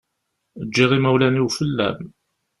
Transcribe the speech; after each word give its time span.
Ǧǧiɣ 0.67 0.91
imawlan-iw 0.97 1.47
fell-am. 1.57 1.99